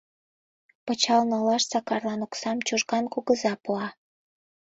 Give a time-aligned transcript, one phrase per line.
[0.85, 3.87] Пычал налаш Сакарлан оксам Чужган кугыза пуа.